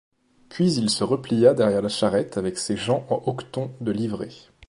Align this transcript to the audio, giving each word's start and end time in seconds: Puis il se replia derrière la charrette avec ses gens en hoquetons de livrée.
Puis 0.49 0.73
il 0.77 0.89
se 0.89 1.03
replia 1.03 1.53
derrière 1.53 1.83
la 1.83 1.87
charrette 1.87 2.35
avec 2.37 2.57
ses 2.57 2.75
gens 2.75 3.05
en 3.11 3.21
hoquetons 3.27 3.69
de 3.81 3.91
livrée. 3.91 4.33